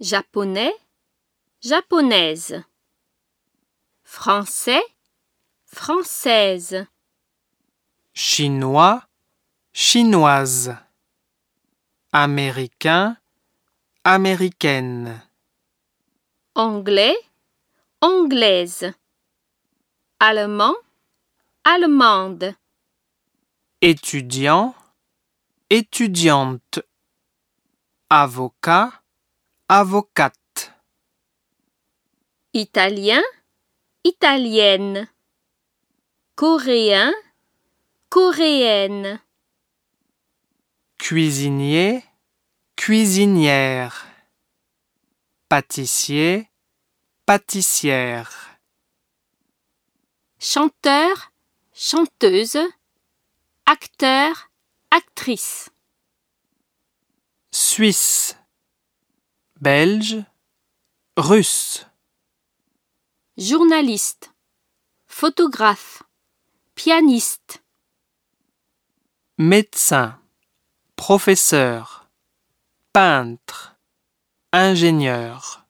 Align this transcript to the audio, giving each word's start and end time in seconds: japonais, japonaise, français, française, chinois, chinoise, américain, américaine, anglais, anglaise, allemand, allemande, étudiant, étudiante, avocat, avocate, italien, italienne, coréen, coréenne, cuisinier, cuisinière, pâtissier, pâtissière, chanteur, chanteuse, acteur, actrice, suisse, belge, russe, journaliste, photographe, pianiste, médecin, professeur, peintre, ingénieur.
japonais, 0.00 0.74
japonaise, 1.60 2.62
français, 4.04 4.82
française, 5.64 6.86
chinois, 8.12 9.02
chinoise, 9.72 10.76
américain, 12.12 13.16
américaine, 14.04 15.22
anglais, 16.54 17.16
anglaise, 18.00 18.92
allemand, 20.20 20.76
allemande, 21.64 22.54
étudiant, 23.80 24.74
étudiante, 25.70 26.80
avocat, 28.08 28.92
avocate, 29.68 30.72
italien, 32.52 33.22
italienne, 34.04 35.08
coréen, 36.36 37.12
coréenne, 38.08 39.20
cuisinier, 40.98 42.04
cuisinière, 42.76 44.06
pâtissier, 45.48 46.48
pâtissière, 47.26 48.60
chanteur, 50.38 51.32
chanteuse, 51.74 52.58
acteur, 53.66 54.48
actrice, 54.92 55.70
suisse, 57.50 58.36
belge, 59.60 60.24
russe, 61.16 61.86
journaliste, 63.38 64.32
photographe, 65.06 66.02
pianiste, 66.74 67.62
médecin, 69.38 70.18
professeur, 70.96 72.08
peintre, 72.92 73.76
ingénieur. 74.52 75.65